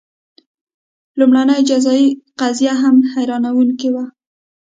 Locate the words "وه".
3.93-4.05